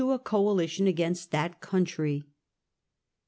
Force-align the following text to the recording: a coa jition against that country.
a 0.01 0.17
coa 0.17 0.55
jition 0.55 0.87
against 0.87 1.29
that 1.29 1.59
country. 1.61 2.23